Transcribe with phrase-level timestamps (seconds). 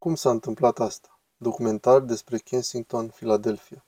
[0.00, 1.20] Cum s-a întâmplat asta?
[1.36, 3.84] Documentar despre Kensington, Philadelphia.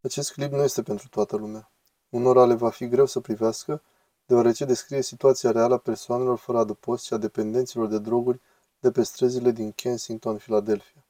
[0.00, 1.70] Acest clip nu este pentru toată lumea.
[2.08, 3.82] Unora le va fi greu să privească,
[4.24, 8.40] deoarece descrie situația reală a persoanelor fără adăpost și a dependenților de droguri
[8.80, 11.06] de pe străzile din Kensington, Philadelphia.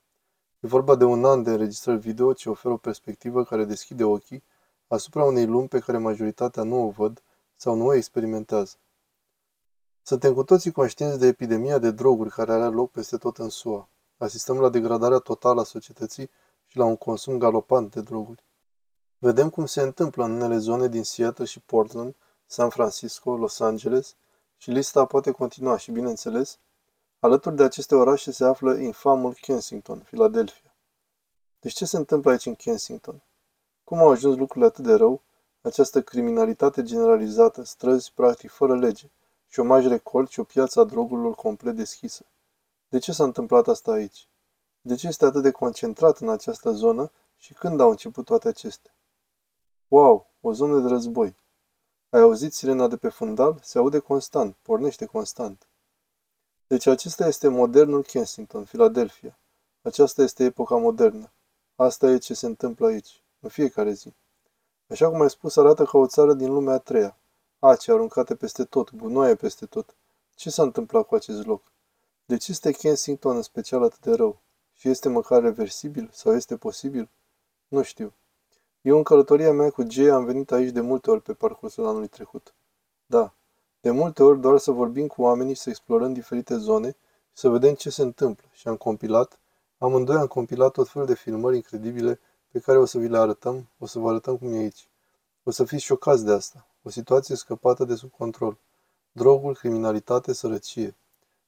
[0.61, 4.43] E vorba de un an de înregistrări video ce oferă o perspectivă care deschide ochii
[4.87, 7.23] asupra unei lumi pe care majoritatea nu o văd
[7.55, 8.77] sau nu o experimentează.
[10.09, 13.89] Suntem cu toții conștienți de epidemia de droguri care are loc peste tot în SUA.
[14.17, 16.31] Asistăm la degradarea totală a societății
[16.67, 18.45] și la un consum galopant de droguri.
[19.19, 22.15] Vedem cum se întâmplă în unele zone din Seattle și Portland,
[22.47, 24.15] San Francisco, Los Angeles
[24.57, 26.59] și lista poate continua și, bineînțeles,
[27.19, 30.75] alături de aceste orașe se află infamul Kensington, Philadelphia.
[31.61, 33.23] Deci ce se întâmplă aici în Kensington?
[33.85, 35.23] Cum au ajuns lucrurile atât de rău?
[35.61, 39.11] Această criminalitate generalizată, străzi practic fără lege,
[39.47, 42.27] șomaj record și o piață a drogurilor complet deschisă.
[42.89, 44.29] De ce s-a întâmplat asta aici?
[44.81, 48.95] De ce este atât de concentrat în această zonă și când au început toate acestea?
[49.89, 51.37] Wow, o zonă de război.
[52.09, 53.59] Ai auzit sirena de pe fundal?
[53.63, 55.69] Se aude constant, pornește constant.
[56.67, 59.39] Deci acesta este modernul Kensington, Philadelphia.
[59.83, 61.33] Aceasta este epoca modernă.
[61.75, 64.15] Asta e ce se întâmplă aici, în fiecare zi.
[64.91, 67.19] Așa cum ai spus, arată ca o țară din lumea a treia.
[67.59, 69.95] Ace aruncate peste tot, gunoaie peste tot.
[70.35, 71.63] Ce s-a întâmplat cu acest loc?
[72.25, 74.41] De ce este Kensington în special atât de rău?
[74.75, 77.09] Și este măcar reversibil sau este posibil?
[77.69, 78.13] Nu știu.
[78.81, 82.09] Eu în călătoria mea cu Jay am venit aici de multe ori pe parcursul anului
[82.09, 82.55] trecut.
[83.07, 83.33] Da,
[83.81, 86.97] de multe ori doar să vorbim cu oamenii, să explorăm diferite zone și
[87.33, 88.49] să vedem ce se întâmplă.
[88.53, 89.39] Și am compilat,
[89.79, 92.21] amândoi am compilat tot felul de filmări incredibile
[92.53, 94.89] pe care o să vi le arătăm, o să vă arătăm cum e aici.
[95.43, 96.67] O să fiți șocați de asta.
[96.87, 98.59] O situație scăpată de sub control.
[99.13, 100.97] Droguri, criminalitate, sărăcie.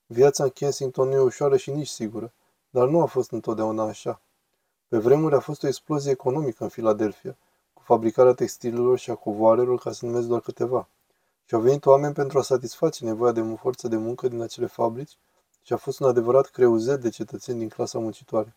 [0.06, 2.32] Viața în Kensington nu e ușoară și nici sigură,
[2.70, 4.20] dar nu a fost întotdeauna așa.
[4.88, 7.36] Pe vremuri a fost o explozie economică în Filadelfia,
[7.72, 10.88] cu fabricarea textilelor și a covoarelor, ca să numesc doar câteva.
[11.44, 15.18] Și au venit oameni pentru a satisface nevoia de forță de muncă din acele fabrici
[15.62, 18.56] și a fost un adevărat creuzet de cetățeni din clasa muncitoare.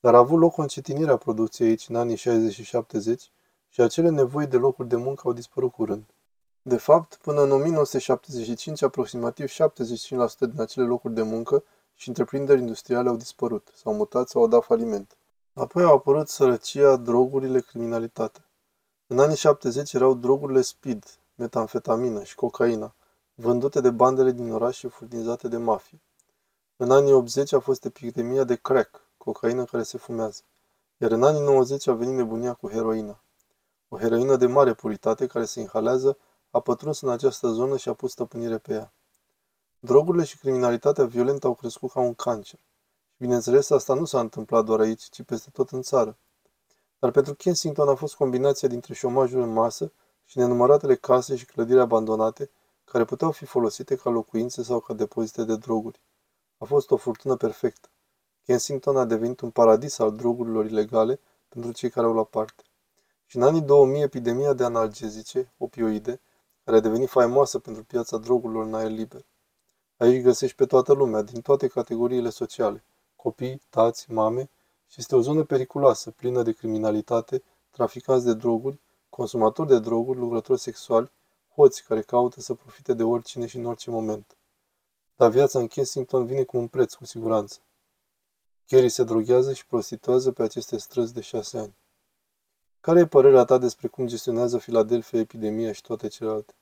[0.00, 3.30] Dar a avut loc o încetinire a producției aici în anii 60 și 70
[3.72, 6.04] și acele nevoi de locuri de muncă au dispărut curând.
[6.62, 9.52] De fapt, până în 1975, aproximativ 75%
[10.38, 14.64] din acele locuri de muncă și întreprinderi industriale au dispărut, s-au mutat sau au dat
[14.64, 15.16] faliment.
[15.52, 18.44] Apoi au apărut sărăcia, drogurile, criminalitatea.
[19.06, 21.04] În anii 70 erau drogurile speed,
[21.34, 22.94] metamfetamină și cocaina,
[23.34, 26.00] vândute de bandele din oraș și furnizate de mafie.
[26.76, 30.42] În anii 80 a fost epidemia de crack, cocaină care se fumează.
[30.96, 33.22] Iar în anii 90 a venit nebunia cu heroina.
[33.94, 36.18] O heroină de mare puritate care se inhalează
[36.50, 38.92] a pătruns în această zonă și a pus stăpânire pe ea.
[39.78, 42.58] Drogurile și criminalitatea violentă au crescut ca un cancer.
[43.10, 46.16] Și bineînțeles, asta nu s-a întâmplat doar aici, ci peste tot în țară.
[46.98, 49.92] Dar pentru Kensington a fost combinația dintre șomajul în masă
[50.24, 52.50] și nenumăratele case și clădiri abandonate
[52.84, 56.00] care puteau fi folosite ca locuințe sau ca depozite de droguri.
[56.58, 57.88] A fost o furtună perfectă.
[58.44, 62.62] Kensington a devenit un paradis al drogurilor ilegale pentru cei care au luat parte.
[63.32, 66.20] Și în anii 2000, epidemia de analgezice, opioide,
[66.64, 69.24] care a devenit faimoasă pentru piața drogurilor în aer liber.
[69.96, 72.84] Aici găsești pe toată lumea, din toate categoriile sociale,
[73.16, 74.50] copii, tați, mame,
[74.88, 80.60] și este o zonă periculoasă, plină de criminalitate, traficanți de droguri, consumatori de droguri, lucrători
[80.60, 81.10] sexuali,
[81.54, 84.36] hoți care caută să profite de oricine și în orice moment.
[85.16, 87.58] Dar viața în Kensington vine cu un preț, cu siguranță.
[88.66, 91.74] Kerry se droghează și prostituează pe aceste străzi de șase ani.
[92.82, 96.54] Care e părerea ta despre cum gestionează Filadelfia epidemia și toate celelalte?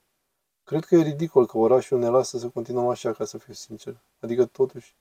[0.65, 4.03] Cred că e ridicol că orașul ne lasă să continuăm așa, ca să fiu sincer.
[4.19, 4.97] Adică, totuși,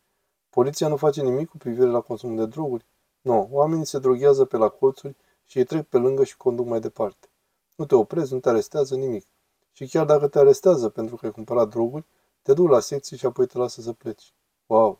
[0.49, 2.85] poliția nu face nimic cu privire la consumul de droguri.
[3.21, 5.15] Nu, no, oamenii se droghează pe la colțuri
[5.45, 7.27] și îi trec pe lângă și conduc mai departe.
[7.75, 9.25] Nu te oprezi, nu te arestează nimic.
[9.71, 12.05] Și chiar dacă te arestează pentru că ai cumpărat droguri,
[12.41, 14.33] te duc la secție și apoi te lasă să pleci.
[14.65, 14.99] Wow!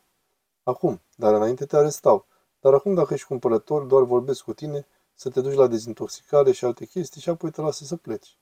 [0.64, 2.26] Acum, dar înainte te arestau.
[2.60, 4.88] Dar acum dacă ești cumpărător, doar vorbesc cu tine,
[5.22, 8.38] să te duci la dezintoxicare și alte chestii și apoi te lasă să pleci.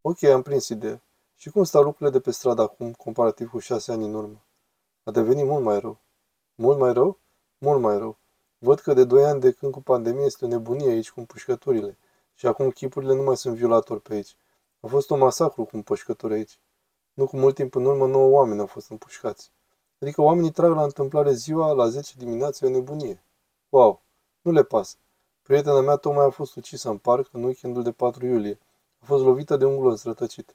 [0.00, 1.02] Ok, am prins ideea.
[1.36, 4.44] Și cum stau lucrurile de pe stradă acum, comparativ cu șase ani în urmă?
[5.04, 5.98] A devenit mult mai rău.
[6.54, 7.18] Mult mai rău?
[7.58, 8.16] Mult mai rău.
[8.58, 11.98] Văd că de doi ani de când cu pandemie este o nebunie aici cu împușcăturile.
[12.34, 14.36] Și acum chipurile nu mai sunt violatori pe aici.
[14.80, 16.58] A fost un masacru cu împușcături aici.
[17.12, 19.50] Nu cu mult timp în urmă, nouă oameni au fost împușcați.
[20.00, 23.22] Adică oamenii trag la întâmplare ziua la 10 dimineața o nebunie.
[23.68, 24.02] Wow,
[24.40, 24.96] nu le pasă.
[25.48, 28.58] Prietena mea tocmai a fost ucisă în parc în weekendul de 4 iulie.
[29.00, 30.54] A fost lovită de un glon strătăcit.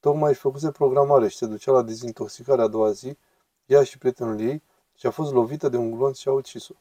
[0.00, 3.16] Tocmai își făcuse programare și se ducea la dezintoxicare a doua zi,
[3.66, 4.62] ea și prietenul ei,
[4.94, 6.74] și a fost lovită de un glonț și a ucis-o.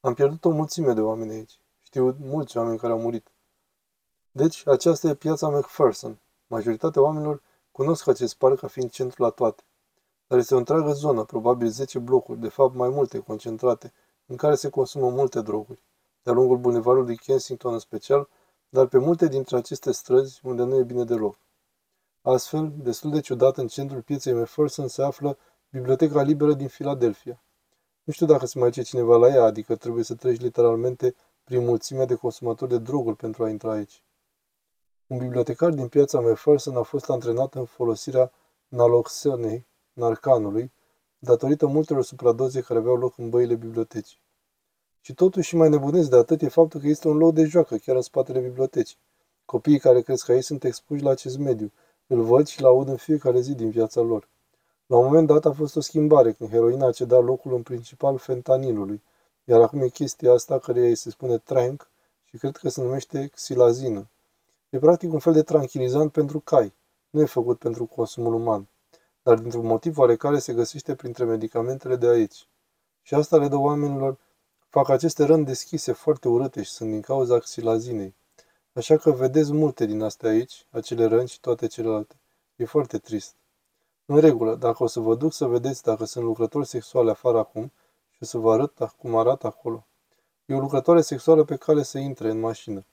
[0.00, 1.58] Am pierdut o mulțime de oameni aici.
[1.82, 3.26] Știu mulți oameni care au murit.
[4.30, 6.18] Deci, aceasta e piața McPherson.
[6.46, 9.62] Majoritatea oamenilor cunosc acest parc ca fiind centrul la toate.
[10.26, 13.92] Dar este o întreagă zonă, probabil 10 blocuri, de fapt mai multe, concentrate,
[14.26, 15.84] în care se consumă multe droguri.
[16.26, 18.28] De-a lungul bulevardului Kensington în special,
[18.68, 21.38] dar pe multe dintre aceste străzi unde nu e bine deloc.
[22.22, 25.38] Astfel, destul de ciudat, în centrul pieței McPherson se află
[25.70, 27.42] Biblioteca Liberă din Filadelfia.
[28.04, 31.14] Nu știu dacă se mai duce cineva la ea, adică trebuie să treci literalmente
[31.44, 34.02] prin mulțimea de consumatori de droguri pentru a intra aici.
[35.06, 38.32] Un bibliotecar din piața McPherson a fost antrenat în folosirea
[38.68, 40.72] naloxonei, narcanului,
[41.18, 44.24] datorită multelor supradoze care aveau loc în băile bibliotecii.
[45.06, 47.96] Și totuși mai nebunesc de atât e faptul că este un loc de joacă chiar
[47.96, 48.96] în spatele bibliotecii.
[49.44, 51.72] Copiii care cresc aici sunt expuși la acest mediu,
[52.06, 54.28] îl văd și îl aud în fiecare zi din viața lor.
[54.86, 58.18] La un moment dat a fost o schimbare când heroina a cedat locul în principal
[58.18, 59.02] fentanilului,
[59.44, 61.90] iar acum e chestia asta care îi se spune trank
[62.24, 64.08] și cred că se numește xilazină.
[64.70, 66.72] E practic un fel de tranquilizant pentru cai,
[67.10, 68.68] nu e făcut pentru consumul uman,
[69.22, 72.48] dar dintr-un motiv oarecare se găsește printre medicamentele de aici.
[73.02, 74.16] Și asta le dă oamenilor,
[74.76, 78.14] fac aceste răni deschise foarte urâte și sunt din cauza xilazinei.
[78.72, 82.14] Așa că vedeți multe din astea aici, acele răni și toate celelalte.
[82.56, 83.34] E foarte trist.
[84.06, 87.72] În regulă, dacă o să vă duc să vedeți dacă sunt lucrători sexuale afară acum
[88.10, 89.86] și o să vă arăt cum arată acolo.
[90.46, 92.84] E o lucrătoare sexuală pe care să intre în mașină.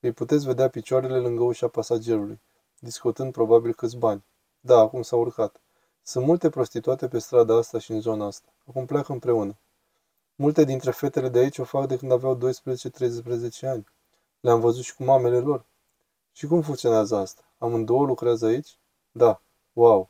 [0.00, 2.40] Îi puteți vedea picioarele lângă ușa pasagerului,
[2.78, 4.24] discutând probabil câți bani.
[4.60, 5.60] Da, acum s-a urcat.
[6.02, 8.48] Sunt multe prostituate pe strada asta și în zona asta.
[8.68, 9.56] Acum pleacă împreună.
[10.40, 12.40] Multe dintre fetele de aici o fac de când aveau 12-13
[13.62, 13.84] ani.
[14.40, 15.64] Le-am văzut și cu mamele lor.
[16.32, 17.42] Și cum funcționează asta?
[17.58, 18.78] Amândouă lucrează aici?
[19.10, 19.40] Da.
[19.72, 20.08] Wow.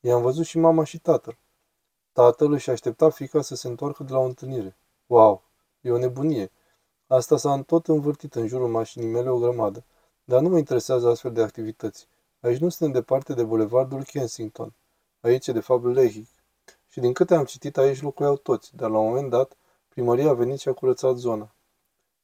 [0.00, 1.38] I-am văzut și mama și tatăl.
[2.12, 4.76] Tatăl își aștepta fica să se întoarcă de la o întâlnire.
[5.06, 5.42] Wow.
[5.80, 6.50] E o nebunie.
[7.06, 9.84] Asta s-a tot învârtit în jurul mașinii mele o grămadă.
[10.24, 12.08] Dar nu mă interesează astfel de activități.
[12.40, 14.72] Aici nu suntem departe de bulevardul Kensington.
[15.20, 16.28] Aici e de fapt Lehic.
[16.88, 19.54] Și din câte am citit aici locuiau toți, dar la un moment dat
[20.00, 21.54] primăria a venit și a curățat zona.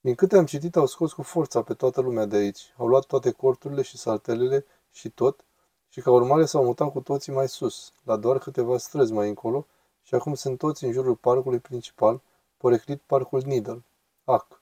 [0.01, 2.75] Din câte am citit, au scos cu forța pe toată lumea de aici.
[2.77, 5.45] Au luat toate corturile și saltelele și tot,
[5.89, 9.67] și ca urmare s-au mutat cu toții mai sus, la doar câteva străzi mai încolo,
[10.03, 12.21] și acum sunt toți în jurul parcului principal,
[12.57, 13.85] poreclit parcul Needle.
[14.25, 14.61] Ac.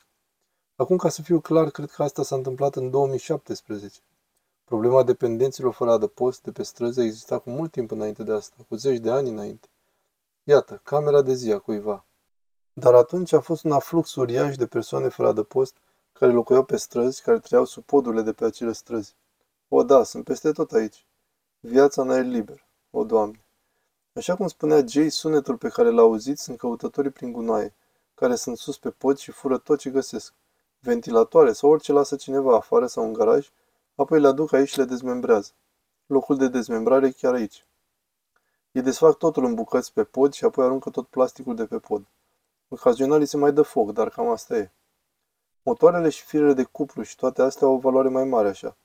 [0.76, 3.99] Acum, ca să fiu clar, cred că asta s-a întâmplat în 2017.
[4.64, 8.76] Problema dependenților fără adăpost de pe străzi exista cu mult timp înainte de asta, cu
[8.76, 9.69] zeci de ani înainte.
[10.44, 12.05] Iată, camera de zi a cuiva.
[12.76, 15.76] Dar atunci a fost un aflux uriaș de persoane fără adăpost
[16.12, 19.15] care locuiau pe străzi, care trăiau sub podurile de pe acele străzi.
[19.69, 21.06] O, da, sunt peste tot aici.
[21.61, 22.67] Viața în aer liber.
[22.91, 23.44] O, Doamne!
[24.12, 27.75] Așa cum spunea Jay, sunetul pe care l-a auzit sunt căutătorii prin gunoaie,
[28.15, 30.35] care sunt sus pe pod și fură tot ce găsesc.
[30.79, 33.50] Ventilatoare sau orice lasă cineva afară sau în garaj,
[33.94, 35.50] apoi le aduc aici și le dezmembrează.
[36.06, 37.67] Locul de dezmembrare e chiar aici.
[38.73, 42.05] Ei desfac totul în bucăți pe pod și apoi aruncă tot plasticul de pe pod.
[42.69, 44.72] Ocazional îi se mai dă foc, dar cam asta e.
[45.62, 48.76] Motoarele și firele de cuplu și toate astea au o valoare mai mare așa.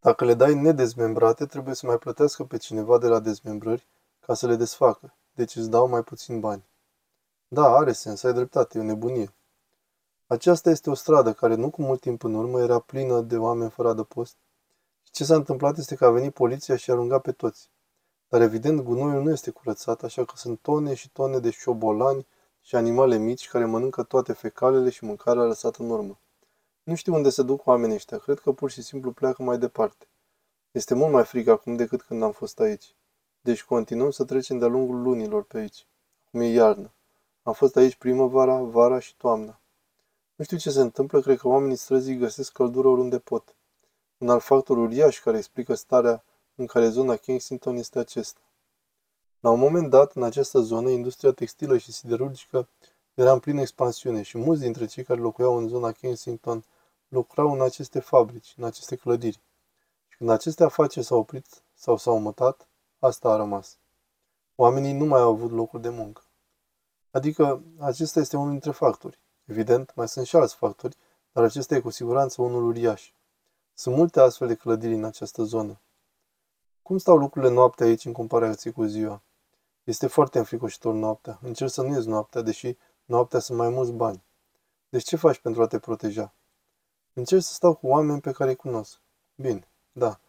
[0.00, 3.86] Dacă le dai nedezmembrate, trebuie să mai plătească pe cineva de la dezmembrări
[4.20, 6.64] ca să le desfacă, deci îți dau mai puțin bani.
[7.48, 9.32] Da, are sens, ai dreptate, e o nebunie.
[10.26, 13.70] Aceasta este o stradă care nu cu mult timp în urmă era plină de oameni
[13.70, 14.36] fără adăpost.
[15.02, 17.70] Și ce s-a întâmplat este că a venit poliția și a aruncat pe toți.
[18.28, 22.26] Dar evident gunoiul nu este curățat, așa că sunt tone și tone de șobolani
[22.62, 26.18] și animale mici care mănâncă toate fecalele și mâncarea lăsată în urmă.
[26.82, 30.06] Nu știu unde se duc oamenii ăștia, cred că pur și simplu pleacă mai departe.
[30.70, 32.94] Este mult mai frig acum decât când am fost aici.
[33.40, 35.86] Deci continuăm să trecem de-a lungul lunilor pe aici.
[36.26, 36.92] Acum e iarnă.
[37.42, 39.60] Am fost aici primăvara, vara și toamna.
[40.34, 43.54] Nu știu ce se întâmplă, cred că oamenii străzii găsesc căldură oriunde pot.
[44.18, 48.40] Un alt factor uriaș care explică starea în care zona Kensington este acesta.
[49.42, 52.68] La un moment dat, în această zonă, industria textilă și siderurgică
[53.14, 56.64] era în plină expansiune și mulți dintre cei care locuiau în zona Kensington
[57.08, 59.40] lucrau în aceste fabrici, în aceste clădiri.
[60.08, 62.68] Și când aceste afaceri s-au oprit sau s-au mutat,
[62.98, 63.78] asta a rămas.
[64.54, 66.22] Oamenii nu mai au avut locuri de muncă.
[67.10, 69.18] Adică, acesta este unul dintre factori.
[69.44, 70.96] Evident, mai sunt și alți factori,
[71.32, 73.12] dar acesta e cu siguranță unul uriaș.
[73.74, 75.80] Sunt multe astfel de clădiri în această zonă.
[76.82, 79.22] Cum stau lucrurile noaptea aici în comparație cu ziua?
[79.84, 81.38] Este foarte înfricoșitor noaptea.
[81.42, 84.22] Încerc să nu ies noaptea, deși noaptea sunt mai mulți bani.
[84.88, 86.32] Deci ce faci pentru a te proteja?
[87.12, 89.00] Încerc să stau cu oameni pe care îi cunosc.
[89.34, 90.20] Bine, da.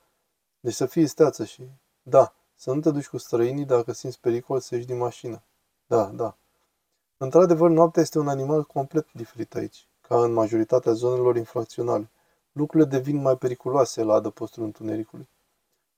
[0.60, 1.70] Deci să fii steață și...
[2.04, 5.42] Da, să nu te duci cu străinii dacă simți pericol să ieși din mașină.
[5.86, 6.36] Da, da.
[7.18, 12.10] Într-adevăr, noaptea este un animal complet diferit aici, ca în majoritatea zonelor infracționale.
[12.52, 15.30] Lucrurile devin mai periculoase la adăpostul întunericului.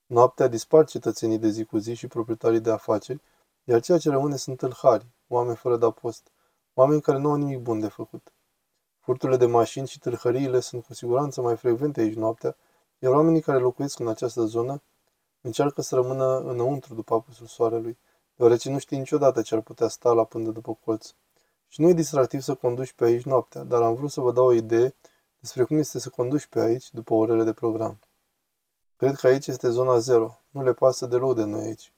[0.06, 3.20] Noaptea dispar cetățenii de zi cu zi și proprietarii de afaceri,
[3.68, 6.30] iar ceea ce rămâne sunt tâlhari, oameni fără de post,
[6.74, 8.32] oameni care nu au nimic bun de făcut.
[8.98, 12.56] Furturile de mașini și tâlhăriile sunt cu siguranță mai frecvente aici noaptea,
[12.98, 14.82] iar oamenii care locuiesc în această zonă
[15.40, 17.98] încearcă să rămână înăuntru după apusul soarelui,
[18.34, 21.14] deoarece nu știi niciodată ce ar putea sta la pândă după colț.
[21.68, 24.44] Și nu e distractiv să conduci pe aici noaptea, dar am vrut să vă dau
[24.46, 24.94] o idee
[25.38, 27.98] despre cum este să conduci pe aici după orele de program.
[28.96, 30.38] Cred că aici este zona zero.
[30.50, 31.92] Nu le pasă deloc de noi aici.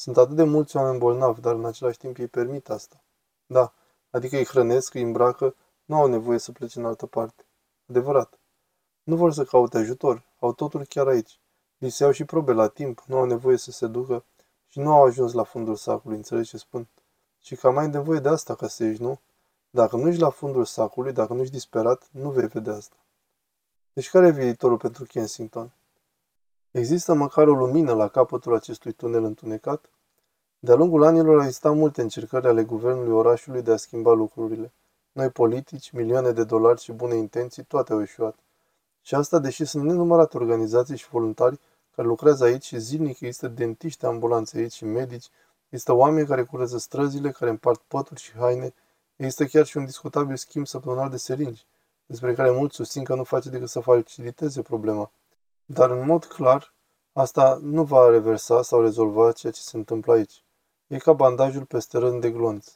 [0.00, 3.02] Sunt atât de mulți oameni bolnavi, dar în același timp îi permit asta.
[3.46, 3.72] Da,
[4.10, 7.44] adică îi hrănesc, îi îmbracă, nu au nevoie să plece în altă parte.
[7.88, 8.38] Adevărat.
[9.02, 11.40] Nu vor să caute ajutor, au totul chiar aici.
[11.78, 14.24] Li se iau și probe la timp, nu au nevoie să se ducă
[14.68, 16.88] și nu au ajuns la fundul sacului, înțelegi ce spun?
[17.38, 19.20] Și cam mai ai nevoie de asta ca să ieși, nu?
[19.70, 22.96] Dacă nu ești la fundul sacului, dacă nu ești disperat, nu vei vedea asta.
[23.92, 25.72] Deci care e viitorul pentru Kensington?
[26.78, 29.90] Există măcar o lumină la capătul acestui tunel întunecat?
[30.58, 34.72] De-a lungul anilor au existat multe încercări ale guvernului orașului de a schimba lucrurile.
[35.12, 38.38] Noi politici, milioane de dolari și bune intenții, toate au ieșuat.
[39.02, 41.60] Și asta deși sunt nenumărate organizații și voluntari
[41.94, 45.28] care lucrează aici și zilnic există dentiști ambulanțe aici și medici,
[45.68, 48.74] există oameni care curăță străzile, care împart pături și haine,
[49.16, 51.66] există chiar și un discutabil schimb săptămânal de seringi,
[52.06, 55.10] despre care mulți susțin că nu face decât să faciliteze problema.
[55.70, 56.74] Dar în mod clar,
[57.12, 60.44] asta nu va reversa sau rezolva ceea ce se întâmplă aici.
[60.86, 62.74] E ca bandajul peste rând de glonț.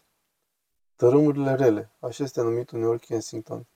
[0.96, 3.66] Tărâmurile rele, așa este numit uneori Kensington.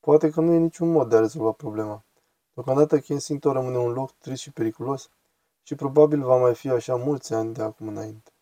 [0.00, 2.04] Poate că nu e niciun mod de a rezolva problema.
[2.52, 5.10] Deocamdată Kensington rămâne un loc trist și periculos
[5.62, 8.33] și probabil va mai fi așa mulți ani de acum înainte.